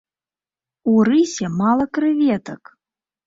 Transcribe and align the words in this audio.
У 0.91 0.95
рысе 1.09 1.45
мала 1.59 1.85
крэветак! 1.97 2.63